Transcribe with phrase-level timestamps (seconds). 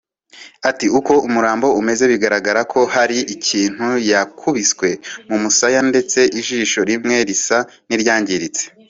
[0.69, 4.87] Ati “Uko umurambo umeze bigaragara ko hari ikintu yakubiswe
[5.29, 7.57] mu musaya ndetse ijisho rimwe risa
[7.89, 8.63] n’iryangiritse